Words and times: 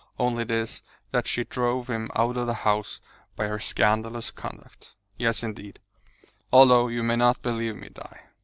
"Only 0.17 0.43
this, 0.45 0.81
that 1.11 1.27
she 1.27 1.43
drove 1.43 1.87
him 1.87 2.09
out 2.15 2.35
of 2.35 2.47
the 2.47 2.55
house 2.65 2.99
by 3.35 3.45
her 3.45 3.59
scandalous 3.59 4.31
conduct. 4.31 4.95
Yes, 5.15 5.43
indeed; 5.43 5.77
although 6.51 6.87
you 6.87 7.03
may 7.03 7.17
not 7.17 7.43
believe 7.43 7.75
me, 7.75 7.89
Di. 7.89 8.19